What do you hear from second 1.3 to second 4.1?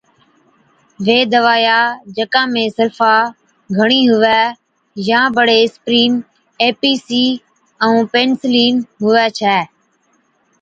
دَوائِيا جڪا ۾ سلفا گھڻِي